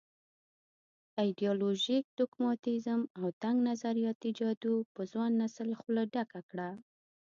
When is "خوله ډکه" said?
5.79-6.41